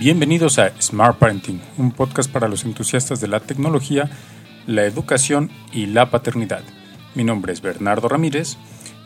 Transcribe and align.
Bienvenidos 0.00 0.58
a 0.58 0.72
Smart 0.80 1.18
Parenting, 1.18 1.60
un 1.76 1.92
podcast 1.92 2.32
para 2.32 2.48
los 2.48 2.64
entusiastas 2.64 3.20
de 3.20 3.28
la 3.28 3.40
tecnología, 3.40 4.08
la 4.66 4.84
educación 4.84 5.50
y 5.74 5.84
la 5.84 6.10
paternidad. 6.10 6.62
Mi 7.14 7.22
nombre 7.22 7.52
es 7.52 7.60
Bernardo 7.60 8.08
Ramírez 8.08 8.56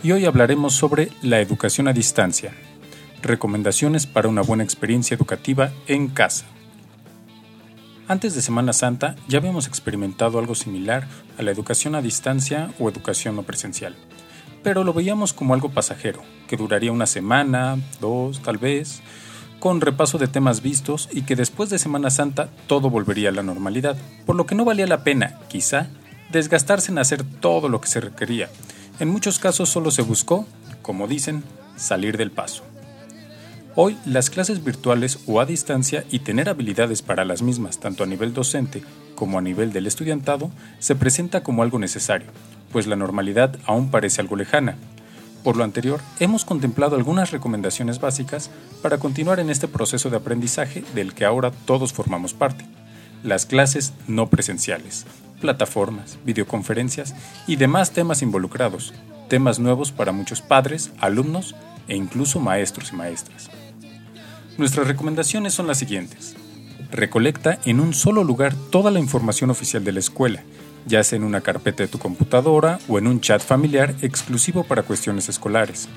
y 0.04 0.12
hoy 0.12 0.24
hablaremos 0.24 0.74
sobre 0.74 1.10
la 1.20 1.40
educación 1.40 1.88
a 1.88 1.92
distancia, 1.92 2.52
recomendaciones 3.22 4.06
para 4.06 4.28
una 4.28 4.42
buena 4.42 4.62
experiencia 4.62 5.16
educativa 5.16 5.72
en 5.88 6.06
casa. 6.06 6.46
Antes 8.06 8.36
de 8.36 8.42
Semana 8.42 8.72
Santa 8.72 9.16
ya 9.26 9.38
habíamos 9.38 9.66
experimentado 9.66 10.38
algo 10.38 10.54
similar 10.54 11.08
a 11.36 11.42
la 11.42 11.50
educación 11.50 11.96
a 11.96 12.02
distancia 12.02 12.70
o 12.78 12.88
educación 12.88 13.34
no 13.34 13.42
presencial, 13.42 13.96
pero 14.62 14.84
lo 14.84 14.92
veíamos 14.92 15.32
como 15.32 15.54
algo 15.54 15.70
pasajero, 15.70 16.22
que 16.46 16.56
duraría 16.56 16.92
una 16.92 17.06
semana, 17.06 17.78
dos, 18.00 18.42
tal 18.42 18.58
vez, 18.58 19.02
con 19.64 19.80
repaso 19.80 20.18
de 20.18 20.28
temas 20.28 20.60
vistos 20.60 21.08
y 21.10 21.22
que 21.22 21.36
después 21.36 21.70
de 21.70 21.78
Semana 21.78 22.10
Santa 22.10 22.50
todo 22.66 22.90
volvería 22.90 23.30
a 23.30 23.32
la 23.32 23.42
normalidad, 23.42 23.96
por 24.26 24.36
lo 24.36 24.44
que 24.44 24.54
no 24.54 24.66
valía 24.66 24.86
la 24.86 25.04
pena, 25.04 25.40
quizá, 25.48 25.88
desgastarse 26.30 26.92
en 26.92 26.98
hacer 26.98 27.24
todo 27.24 27.70
lo 27.70 27.80
que 27.80 27.88
se 27.88 28.02
requería. 28.02 28.50
En 29.00 29.08
muchos 29.08 29.38
casos 29.38 29.70
solo 29.70 29.90
se 29.90 30.02
buscó, 30.02 30.46
como 30.82 31.08
dicen, 31.08 31.42
salir 31.76 32.18
del 32.18 32.30
paso. 32.30 32.62
Hoy 33.74 33.96
las 34.04 34.28
clases 34.28 34.62
virtuales 34.62 35.20
o 35.26 35.40
a 35.40 35.46
distancia 35.46 36.04
y 36.10 36.18
tener 36.18 36.50
habilidades 36.50 37.00
para 37.00 37.24
las 37.24 37.40
mismas 37.40 37.80
tanto 37.80 38.04
a 38.04 38.06
nivel 38.06 38.34
docente 38.34 38.82
como 39.14 39.38
a 39.38 39.40
nivel 39.40 39.72
del 39.72 39.86
estudiantado 39.86 40.50
se 40.78 40.94
presenta 40.94 41.42
como 41.42 41.62
algo 41.62 41.78
necesario, 41.78 42.28
pues 42.70 42.86
la 42.86 42.96
normalidad 42.96 43.56
aún 43.64 43.90
parece 43.90 44.20
algo 44.20 44.36
lejana, 44.36 44.76
por 45.44 45.56
lo 45.56 45.62
anterior, 45.62 46.00
hemos 46.18 46.44
contemplado 46.44 46.96
algunas 46.96 47.30
recomendaciones 47.30 48.00
básicas 48.00 48.50
para 48.82 48.98
continuar 48.98 49.38
en 49.38 49.50
este 49.50 49.68
proceso 49.68 50.08
de 50.10 50.16
aprendizaje 50.16 50.82
del 50.94 51.14
que 51.14 51.26
ahora 51.26 51.52
todos 51.66 51.92
formamos 51.92 52.32
parte. 52.32 52.64
Las 53.22 53.44
clases 53.44 53.92
no 54.08 54.28
presenciales, 54.28 55.06
plataformas, 55.40 56.18
videoconferencias 56.24 57.14
y 57.46 57.56
demás 57.56 57.92
temas 57.92 58.22
involucrados, 58.22 58.94
temas 59.28 59.58
nuevos 59.58 59.92
para 59.92 60.12
muchos 60.12 60.40
padres, 60.40 60.90
alumnos 60.98 61.54
e 61.88 61.96
incluso 61.96 62.40
maestros 62.40 62.92
y 62.92 62.96
maestras. 62.96 63.50
Nuestras 64.56 64.88
recomendaciones 64.88 65.52
son 65.52 65.66
las 65.66 65.78
siguientes. 65.78 66.36
Recolecta 66.90 67.58
en 67.66 67.80
un 67.80 67.92
solo 67.92 68.24
lugar 68.24 68.54
toda 68.70 68.90
la 68.90 69.00
información 69.00 69.50
oficial 69.50 69.84
de 69.84 69.92
la 69.92 70.00
escuela, 70.00 70.42
ya 70.86 71.02
sea 71.04 71.16
en 71.16 71.24
una 71.24 71.40
carpeta 71.40 71.82
de 71.82 71.88
tu 71.88 71.98
computadora 71.98 72.78
o 72.88 72.98
en 72.98 73.06
un 73.06 73.20
chat 73.20 73.42
familiar 73.42 73.94
exclusivo 74.02 74.64
para 74.64 74.82
cuestiones 74.82 75.28
escolares. 75.28 75.88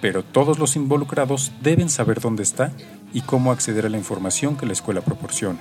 Pero 0.00 0.22
todos 0.22 0.58
los 0.58 0.76
involucrados 0.76 1.52
deben 1.62 1.88
saber 1.88 2.20
dónde 2.20 2.42
está 2.42 2.72
y 3.12 3.20
cómo 3.20 3.52
acceder 3.52 3.86
a 3.86 3.88
la 3.88 3.98
información 3.98 4.56
que 4.56 4.66
la 4.66 4.72
escuela 4.72 5.00
proporciona. 5.00 5.60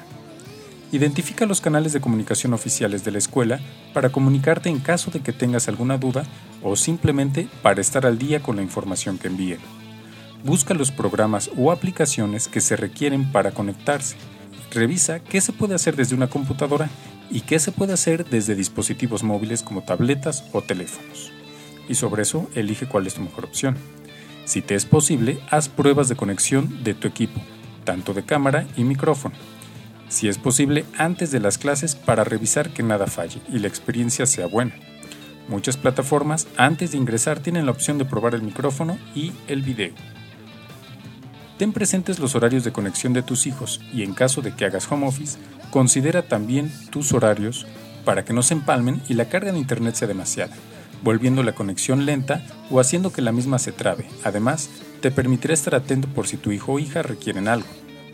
Identifica 0.91 1.45
los 1.45 1.61
canales 1.61 1.93
de 1.93 2.01
comunicación 2.01 2.53
oficiales 2.53 3.05
de 3.05 3.11
la 3.11 3.17
escuela 3.17 3.59
para 3.93 4.09
comunicarte 4.09 4.67
en 4.67 4.79
caso 4.79 5.09
de 5.09 5.21
que 5.21 5.31
tengas 5.31 5.69
alguna 5.69 5.97
duda 5.97 6.23
o 6.61 6.75
simplemente 6.75 7.47
para 7.61 7.79
estar 7.79 8.05
al 8.05 8.17
día 8.17 8.41
con 8.41 8.57
la 8.57 8.61
información 8.61 9.17
que 9.17 9.27
envíen. 9.27 9.59
Busca 10.43 10.73
los 10.73 10.91
programas 10.91 11.49
o 11.55 11.71
aplicaciones 11.71 12.47
que 12.47 12.61
se 12.61 12.75
requieren 12.75 13.31
para 13.31 13.51
conectarse. 13.51 14.17
Revisa 14.71 15.19
qué 15.19 15.41
se 15.41 15.51
puede 15.51 15.75
hacer 15.75 15.95
desde 15.97 16.15
una 16.15 16.27
computadora 16.27 16.89
y 17.29 17.41
qué 17.41 17.59
se 17.59 17.73
puede 17.73 17.93
hacer 17.93 18.25
desde 18.25 18.55
dispositivos 18.55 19.21
móviles 19.21 19.63
como 19.63 19.83
tabletas 19.83 20.45
o 20.53 20.61
teléfonos. 20.61 21.31
Y 21.89 21.95
sobre 21.95 22.23
eso 22.23 22.49
elige 22.55 22.87
cuál 22.87 23.05
es 23.05 23.15
tu 23.15 23.21
mejor 23.21 23.45
opción. 23.45 23.75
Si 24.45 24.61
te 24.61 24.75
es 24.75 24.85
posible, 24.85 25.39
haz 25.49 25.67
pruebas 25.67 26.07
de 26.07 26.15
conexión 26.15 26.83
de 26.83 26.93
tu 26.93 27.07
equipo, 27.07 27.41
tanto 27.83 28.13
de 28.13 28.23
cámara 28.23 28.65
y 28.77 28.83
micrófono. 28.85 29.35
Si 30.07 30.29
es 30.29 30.37
posible, 30.37 30.85
antes 30.97 31.31
de 31.31 31.39
las 31.39 31.57
clases 31.57 31.95
para 31.95 32.23
revisar 32.23 32.71
que 32.71 32.83
nada 32.83 33.07
falle 33.07 33.41
y 33.49 33.59
la 33.59 33.67
experiencia 33.67 34.25
sea 34.25 34.45
buena. 34.45 34.73
Muchas 35.47 35.75
plataformas 35.75 36.47
antes 36.55 36.91
de 36.91 36.97
ingresar 36.97 37.39
tienen 37.39 37.65
la 37.65 37.71
opción 37.71 37.97
de 37.97 38.05
probar 38.05 38.35
el 38.35 38.41
micrófono 38.41 38.97
y 39.15 39.33
el 39.47 39.63
video. 39.63 39.93
Ten 41.61 41.73
presentes 41.73 42.17
los 42.17 42.33
horarios 42.33 42.63
de 42.63 42.71
conexión 42.71 43.13
de 43.13 43.21
tus 43.21 43.45
hijos 43.45 43.81
y 43.93 44.01
en 44.01 44.15
caso 44.15 44.41
de 44.41 44.55
que 44.55 44.65
hagas 44.65 44.91
home 44.91 45.05
office, 45.05 45.37
considera 45.69 46.23
también 46.23 46.71
tus 46.89 47.13
horarios 47.13 47.67
para 48.03 48.25
que 48.25 48.33
no 48.33 48.41
se 48.41 48.55
empalmen 48.55 48.99
y 49.07 49.13
la 49.13 49.29
carga 49.29 49.51
de 49.51 49.59
internet 49.59 49.93
sea 49.93 50.07
demasiada, 50.07 50.55
volviendo 51.03 51.43
la 51.43 51.53
conexión 51.53 52.07
lenta 52.07 52.43
o 52.71 52.79
haciendo 52.79 53.13
que 53.13 53.21
la 53.21 53.31
misma 53.31 53.59
se 53.59 53.71
trabe. 53.71 54.07
Además, 54.23 54.71
te 55.01 55.11
permitirá 55.11 55.53
estar 55.53 55.75
atento 55.75 56.07
por 56.07 56.25
si 56.25 56.35
tu 56.35 56.51
hijo 56.51 56.71
o 56.71 56.79
hija 56.79 57.03
requieren 57.03 57.47
algo. 57.47 57.67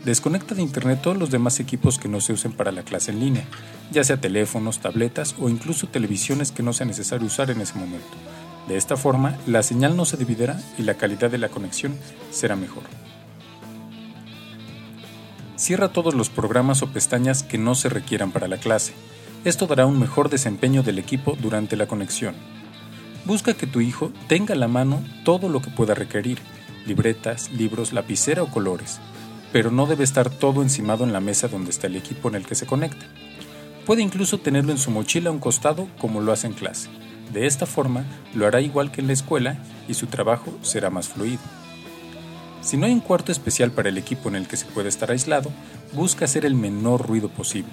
Desconecta 0.04 0.54
de 0.54 0.60
internet 0.60 1.00
todos 1.00 1.16
los 1.16 1.30
demás 1.30 1.58
equipos 1.58 1.98
que 1.98 2.10
no 2.10 2.20
se 2.20 2.34
usen 2.34 2.52
para 2.52 2.70
la 2.70 2.82
clase 2.82 3.12
en 3.12 3.20
línea, 3.20 3.46
ya 3.90 4.04
sea 4.04 4.20
teléfonos, 4.20 4.80
tabletas 4.80 5.34
o 5.40 5.48
incluso 5.48 5.86
televisiones 5.86 6.52
que 6.52 6.62
no 6.62 6.74
sea 6.74 6.84
necesario 6.84 7.26
usar 7.26 7.50
en 7.50 7.62
ese 7.62 7.78
momento. 7.78 8.14
De 8.68 8.76
esta 8.76 8.98
forma, 8.98 9.38
la 9.46 9.62
señal 9.62 9.96
no 9.96 10.04
se 10.04 10.18
dividirá 10.18 10.60
y 10.76 10.82
la 10.82 10.98
calidad 10.98 11.30
de 11.30 11.38
la 11.38 11.48
conexión 11.48 11.96
será 12.30 12.54
mejor. 12.54 12.82
Cierra 15.58 15.88
todos 15.88 16.14
los 16.14 16.30
programas 16.30 16.82
o 16.82 16.86
pestañas 16.86 17.42
que 17.42 17.58
no 17.58 17.74
se 17.74 17.88
requieran 17.88 18.30
para 18.30 18.46
la 18.46 18.58
clase. 18.58 18.94
Esto 19.44 19.66
dará 19.66 19.86
un 19.86 19.98
mejor 19.98 20.30
desempeño 20.30 20.84
del 20.84 21.00
equipo 21.00 21.36
durante 21.40 21.76
la 21.76 21.88
conexión. 21.88 22.36
Busca 23.24 23.54
que 23.54 23.66
tu 23.66 23.80
hijo 23.80 24.12
tenga 24.28 24.54
a 24.54 24.56
la 24.56 24.68
mano 24.68 25.02
todo 25.24 25.48
lo 25.48 25.60
que 25.60 25.70
pueda 25.70 25.94
requerir, 25.94 26.38
libretas, 26.86 27.50
libros, 27.50 27.92
lapicera 27.92 28.44
o 28.44 28.46
colores, 28.46 29.00
pero 29.52 29.72
no 29.72 29.86
debe 29.86 30.04
estar 30.04 30.30
todo 30.30 30.62
encimado 30.62 31.02
en 31.02 31.12
la 31.12 31.20
mesa 31.20 31.48
donde 31.48 31.70
está 31.70 31.88
el 31.88 31.96
equipo 31.96 32.28
en 32.28 32.36
el 32.36 32.46
que 32.46 32.54
se 32.54 32.66
conecta. 32.66 33.06
Puede 33.84 34.02
incluso 34.02 34.38
tenerlo 34.38 34.70
en 34.70 34.78
su 34.78 34.92
mochila 34.92 35.30
a 35.30 35.32
un 35.32 35.40
costado 35.40 35.88
como 35.98 36.20
lo 36.20 36.30
hace 36.30 36.46
en 36.46 36.52
clase. 36.52 36.88
De 37.32 37.46
esta 37.46 37.66
forma 37.66 38.04
lo 38.32 38.46
hará 38.46 38.60
igual 38.60 38.92
que 38.92 39.00
en 39.00 39.08
la 39.08 39.12
escuela 39.12 39.58
y 39.88 39.94
su 39.94 40.06
trabajo 40.06 40.56
será 40.62 40.88
más 40.88 41.08
fluido. 41.08 41.42
Si 42.60 42.76
no 42.76 42.86
hay 42.86 42.92
un 42.92 43.00
cuarto 43.00 43.30
especial 43.30 43.70
para 43.70 43.88
el 43.88 43.98
equipo 43.98 44.28
en 44.28 44.34
el 44.34 44.48
que 44.48 44.56
se 44.56 44.66
pueda 44.66 44.88
estar 44.88 45.10
aislado, 45.10 45.50
busca 45.92 46.24
hacer 46.24 46.44
el 46.44 46.54
menor 46.54 47.06
ruido 47.06 47.28
posible. 47.28 47.70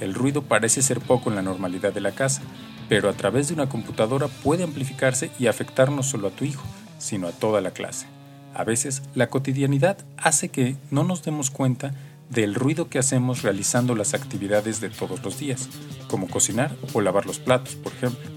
El 0.00 0.14
ruido 0.14 0.42
parece 0.42 0.82
ser 0.82 1.00
poco 1.00 1.30
en 1.30 1.36
la 1.36 1.42
normalidad 1.42 1.92
de 1.92 2.00
la 2.00 2.12
casa, 2.12 2.42
pero 2.88 3.08
a 3.08 3.12
través 3.12 3.48
de 3.48 3.54
una 3.54 3.68
computadora 3.68 4.28
puede 4.28 4.64
amplificarse 4.64 5.30
y 5.38 5.46
afectar 5.46 5.92
no 5.92 6.02
solo 6.02 6.28
a 6.28 6.30
tu 6.30 6.44
hijo, 6.44 6.64
sino 6.98 7.28
a 7.28 7.32
toda 7.32 7.60
la 7.60 7.70
clase. 7.72 8.06
A 8.54 8.64
veces, 8.64 9.02
la 9.14 9.28
cotidianidad 9.28 9.98
hace 10.16 10.48
que 10.48 10.76
no 10.90 11.04
nos 11.04 11.22
demos 11.22 11.50
cuenta 11.50 11.94
del 12.30 12.54
ruido 12.54 12.88
que 12.88 12.98
hacemos 12.98 13.42
realizando 13.42 13.94
las 13.94 14.14
actividades 14.14 14.80
de 14.80 14.88
todos 14.88 15.22
los 15.22 15.38
días, 15.38 15.68
como 16.08 16.28
cocinar 16.28 16.74
o 16.94 17.00
lavar 17.00 17.26
los 17.26 17.38
platos, 17.38 17.76
por 17.76 17.92
ejemplo. 17.92 18.30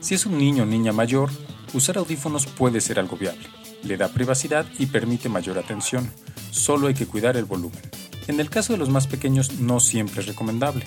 Si 0.00 0.14
es 0.14 0.26
un 0.26 0.38
niño 0.38 0.62
o 0.62 0.66
niña 0.66 0.92
mayor, 0.92 1.30
usar 1.72 1.96
audífonos 1.96 2.46
puede 2.46 2.80
ser 2.80 2.98
algo 2.98 3.16
viable 3.16 3.63
le 3.84 3.96
da 3.96 4.08
privacidad 4.08 4.66
y 4.78 4.86
permite 4.86 5.28
mayor 5.28 5.58
atención. 5.58 6.10
Solo 6.50 6.86
hay 6.86 6.94
que 6.94 7.06
cuidar 7.06 7.36
el 7.36 7.44
volumen. 7.44 7.80
En 8.26 8.40
el 8.40 8.48
caso 8.48 8.72
de 8.72 8.78
los 8.78 8.88
más 8.88 9.06
pequeños 9.06 9.60
no 9.60 9.80
siempre 9.80 10.20
es 10.20 10.26
recomendable. 10.26 10.84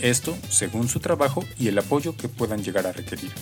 Esto 0.00 0.36
según 0.50 0.88
su 0.88 1.00
trabajo 1.00 1.44
y 1.58 1.68
el 1.68 1.78
apoyo 1.78 2.16
que 2.16 2.28
puedan 2.28 2.62
llegar 2.62 2.86
a 2.86 2.92
requerir. 2.92 3.32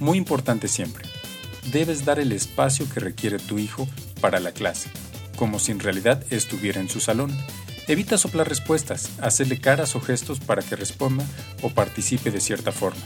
Muy 0.00 0.18
importante 0.18 0.68
siempre. 0.68 1.04
Debes 1.72 2.04
dar 2.04 2.18
el 2.18 2.32
espacio 2.32 2.88
que 2.92 3.00
requiere 3.00 3.38
tu 3.38 3.58
hijo 3.58 3.86
para 4.20 4.40
la 4.40 4.52
clase, 4.52 4.90
como 5.36 5.58
si 5.58 5.72
en 5.72 5.80
realidad 5.80 6.24
estuviera 6.30 6.80
en 6.80 6.88
su 6.88 7.00
salón. 7.00 7.36
Evita 7.86 8.18
soplar 8.18 8.48
respuestas, 8.48 9.10
hacerle 9.20 9.60
caras 9.60 9.94
o 9.94 10.00
gestos 10.00 10.40
para 10.40 10.62
que 10.62 10.76
responda 10.76 11.24
o 11.62 11.70
participe 11.70 12.30
de 12.30 12.40
cierta 12.40 12.72
forma. 12.72 13.02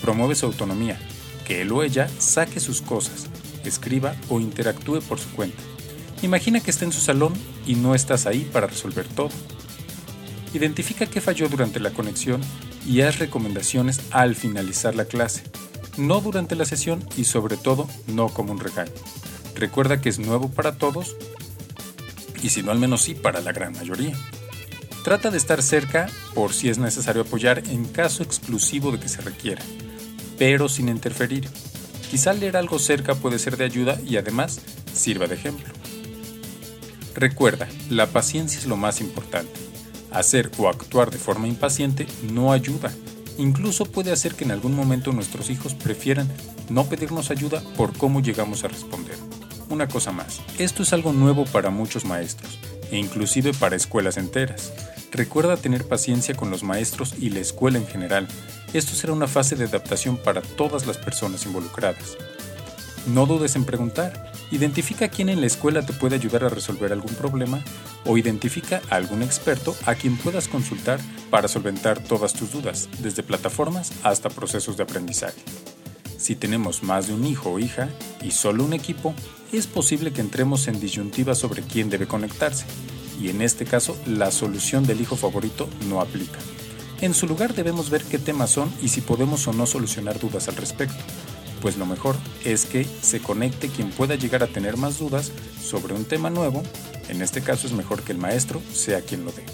Promueve 0.00 0.34
su 0.34 0.46
autonomía, 0.46 0.98
que 1.46 1.62
él 1.62 1.72
o 1.72 1.82
ella 1.82 2.08
saque 2.18 2.60
sus 2.60 2.82
cosas, 2.82 3.26
escriba 3.64 4.14
o 4.28 4.40
interactúe 4.40 5.00
por 5.00 5.18
su 5.18 5.28
cuenta. 5.30 5.62
Imagina 6.22 6.60
que 6.60 6.70
está 6.70 6.84
en 6.84 6.92
su 6.92 7.00
salón 7.00 7.32
y 7.66 7.74
no 7.74 7.94
estás 7.94 8.26
ahí 8.26 8.48
para 8.52 8.66
resolver 8.66 9.06
todo. 9.06 9.30
Identifica 10.52 11.06
qué 11.06 11.20
falló 11.20 11.48
durante 11.48 11.80
la 11.80 11.90
conexión 11.90 12.40
y 12.86 13.02
haz 13.02 13.18
recomendaciones 13.18 14.00
al 14.10 14.34
finalizar 14.34 14.94
la 14.94 15.04
clase, 15.04 15.42
no 15.96 16.20
durante 16.20 16.56
la 16.56 16.64
sesión 16.64 17.04
y 17.16 17.24
sobre 17.24 17.56
todo 17.56 17.86
no 18.06 18.28
como 18.28 18.52
un 18.52 18.60
regaño. 18.60 18.92
Recuerda 19.54 20.00
que 20.00 20.08
es 20.08 20.18
nuevo 20.18 20.48
para 20.50 20.76
todos 20.76 21.16
y 22.42 22.48
si 22.48 22.62
no 22.62 22.70
al 22.70 22.78
menos 22.78 23.02
sí 23.02 23.14
para 23.14 23.40
la 23.40 23.52
gran 23.52 23.72
mayoría. 23.74 24.16
Trata 25.04 25.30
de 25.30 25.38
estar 25.38 25.62
cerca 25.62 26.08
por 26.34 26.52
si 26.52 26.68
es 26.68 26.78
necesario 26.78 27.22
apoyar 27.22 27.62
en 27.68 27.84
caso 27.84 28.22
exclusivo 28.22 28.90
de 28.90 29.00
que 29.00 29.08
se 29.08 29.22
requiera, 29.22 29.62
pero 30.38 30.68
sin 30.68 30.88
interferir. 30.88 31.48
Quizá 32.10 32.32
leer 32.32 32.56
algo 32.56 32.78
cerca 32.78 33.14
puede 33.14 33.38
ser 33.38 33.56
de 33.56 33.64
ayuda 33.64 34.00
y 34.04 34.16
además 34.16 34.60
sirva 34.94 35.26
de 35.26 35.34
ejemplo. 35.34 35.66
Recuerda, 37.14 37.68
la 37.90 38.06
paciencia 38.06 38.58
es 38.58 38.66
lo 38.66 38.76
más 38.76 39.00
importante. 39.00 39.52
Hacer 40.10 40.50
o 40.56 40.68
actuar 40.68 41.10
de 41.10 41.18
forma 41.18 41.48
impaciente 41.48 42.06
no 42.32 42.52
ayuda. 42.52 42.92
Incluso 43.36 43.84
puede 43.84 44.10
hacer 44.10 44.34
que 44.34 44.44
en 44.44 44.52
algún 44.52 44.74
momento 44.74 45.12
nuestros 45.12 45.50
hijos 45.50 45.74
prefieran 45.74 46.28
no 46.70 46.84
pedirnos 46.86 47.30
ayuda 47.30 47.62
por 47.76 47.96
cómo 47.96 48.20
llegamos 48.20 48.64
a 48.64 48.68
responder. 48.68 49.16
una 49.70 49.86
cosa 49.86 50.12
más. 50.12 50.40
Esto 50.58 50.82
es 50.82 50.92
algo 50.92 51.12
nuevo 51.12 51.44
para 51.44 51.68
muchos 51.70 52.04
maestros, 52.04 52.58
e 52.90 52.96
inclusive 52.96 53.52
para 53.52 53.76
escuelas 53.76 54.16
enteras. 54.16 54.72
Recuerda 55.12 55.56
tener 55.56 55.86
paciencia 55.86 56.34
con 56.34 56.50
los 56.50 56.62
maestros 56.62 57.14
y 57.18 57.30
la 57.30 57.40
escuela 57.40 57.78
en 57.78 57.86
general. 57.86 58.28
Esto 58.72 58.94
será 58.94 59.12
una 59.12 59.26
fase 59.26 59.56
de 59.56 59.64
adaptación 59.64 60.16
para 60.18 60.42
todas 60.42 60.86
las 60.86 60.98
personas 60.98 61.46
involucradas. 61.46 62.18
No 63.06 63.24
dudes 63.24 63.56
en 63.56 63.64
preguntar. 63.64 64.32
Identifica 64.50 65.08
quién 65.08 65.28
en 65.28 65.40
la 65.40 65.46
escuela 65.46 65.84
te 65.84 65.92
puede 65.92 66.16
ayudar 66.16 66.44
a 66.44 66.48
resolver 66.48 66.92
algún 66.92 67.14
problema 67.14 67.62
o 68.04 68.18
identifica 68.18 68.82
a 68.90 68.96
algún 68.96 69.22
experto 69.22 69.74
a 69.86 69.94
quien 69.94 70.16
puedas 70.16 70.48
consultar 70.48 71.00
para 71.30 71.48
solventar 71.48 72.02
todas 72.02 72.34
tus 72.34 72.52
dudas, 72.52 72.88
desde 73.00 73.22
plataformas 73.22 73.92
hasta 74.02 74.30
procesos 74.30 74.76
de 74.76 74.82
aprendizaje. 74.82 75.40
Si 76.18 76.34
tenemos 76.34 76.82
más 76.82 77.06
de 77.06 77.14
un 77.14 77.24
hijo 77.24 77.50
o 77.50 77.58
hija 77.58 77.88
y 78.22 78.32
solo 78.32 78.64
un 78.64 78.72
equipo, 78.72 79.14
es 79.52 79.66
posible 79.66 80.12
que 80.12 80.20
entremos 80.20 80.68
en 80.68 80.80
disyuntiva 80.80 81.34
sobre 81.34 81.62
quién 81.62 81.88
debe 81.90 82.06
conectarse, 82.06 82.66
y 83.20 83.30
en 83.30 83.40
este 83.40 83.64
caso 83.64 83.96
la 84.06 84.30
solución 84.30 84.86
del 84.86 85.00
hijo 85.00 85.16
favorito 85.16 85.68
no 85.88 86.00
aplica. 86.00 86.38
En 87.00 87.14
su 87.14 87.28
lugar 87.28 87.54
debemos 87.54 87.90
ver 87.90 88.02
qué 88.02 88.18
temas 88.18 88.50
son 88.50 88.72
y 88.82 88.88
si 88.88 89.00
podemos 89.00 89.46
o 89.46 89.52
no 89.52 89.66
solucionar 89.66 90.18
dudas 90.18 90.48
al 90.48 90.56
respecto, 90.56 90.96
pues 91.62 91.76
lo 91.76 91.86
mejor 91.86 92.16
es 92.44 92.64
que 92.64 92.84
se 93.02 93.20
conecte 93.20 93.68
quien 93.68 93.90
pueda 93.90 94.16
llegar 94.16 94.42
a 94.42 94.48
tener 94.48 94.76
más 94.76 94.98
dudas 94.98 95.30
sobre 95.62 95.94
un 95.94 96.04
tema 96.04 96.28
nuevo, 96.28 96.62
en 97.08 97.22
este 97.22 97.40
caso 97.40 97.68
es 97.68 97.72
mejor 97.72 98.02
que 98.02 98.12
el 98.12 98.18
maestro 98.18 98.60
sea 98.72 99.00
quien 99.00 99.24
lo 99.24 99.30
dé. 99.30 99.44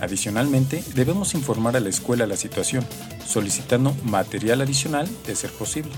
Adicionalmente, 0.00 0.82
debemos 0.94 1.34
informar 1.34 1.76
a 1.76 1.80
la 1.80 1.90
escuela 1.90 2.26
la 2.26 2.36
situación, 2.36 2.84
solicitando 3.24 3.94
material 4.04 4.60
adicional 4.60 5.08
de 5.26 5.36
ser 5.36 5.52
posible. 5.52 5.92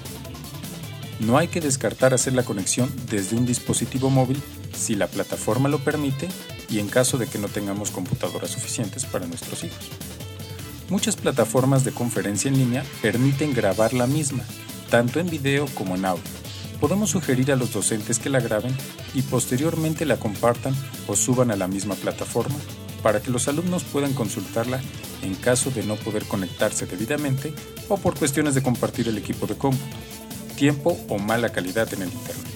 No 1.21 1.39
hay 1.39 1.49
que 1.49 1.61
descartar 1.61 2.13
hacer 2.13 2.35
la 2.35 2.43
conexión 2.43 2.93
desde 3.09 3.37
un 3.37 3.47
dispositivo 3.47 4.11
móvil 4.11 4.43
si 4.77 4.95
la 4.95 5.07
plataforma 5.07 5.69
lo 5.69 5.79
permite 5.79 6.29
y 6.69 6.81
en 6.81 6.89
caso 6.89 7.17
de 7.17 7.29
que 7.29 7.39
no 7.39 7.49
tengamos 7.49 7.91
computadoras 7.91 8.51
suficientes 8.51 9.07
para 9.07 9.27
nuestros 9.27 9.65
hijos. 9.65 9.89
Muchas 10.93 11.17
plataformas 11.17 11.85
de 11.85 11.93
conferencia 11.93 12.51
en 12.51 12.59
línea 12.59 12.85
permiten 13.01 13.55
grabar 13.55 13.95
la 13.95 14.07
misma, 14.07 14.45
tanto 14.91 15.21
en 15.21 15.31
video 15.31 15.65
como 15.75 15.97
en 15.97 16.05
audio. 16.05 16.23
Podemos 16.83 17.09
sugerir 17.09 17.51
a 17.51 17.57
los 17.57 17.73
docentes 17.73 18.19
que 18.19 18.29
la 18.29 18.41
graben 18.41 18.77
y 19.15 19.23
posteriormente 19.23 20.05
la 20.05 20.19
compartan 20.19 20.75
o 21.07 21.17
suban 21.17 21.51
a 21.51 21.57
la 21.57 21.67
misma 21.67 21.95
plataforma 21.95 22.57
para 23.03 23.23
que 23.23 23.31
los 23.31 23.49
alumnos 23.49 23.85
puedan 23.85 24.13
consultarla 24.13 24.83
en 25.23 25.35
caso 25.35 25.71
de 25.71 25.83
no 25.83 25.97
poder 25.97 26.27
conectarse 26.27 26.85
debidamente 26.85 27.55
o 27.89 27.97
por 27.97 28.19
cuestiones 28.19 28.55
de 28.55 28.63
compartir 28.63 29.09
el 29.09 29.17
equipo 29.17 29.47
de 29.47 29.57
cómputo, 29.57 29.97
tiempo 30.59 30.99
o 31.09 31.17
mala 31.17 31.49
calidad 31.49 31.91
en 31.95 32.03
el 32.03 32.13
Internet. 32.13 32.53